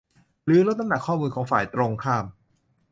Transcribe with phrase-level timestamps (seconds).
[0.45, 2.25] หรือลดน้ำหนักข้อมูลของฝ่ายตรงข้าม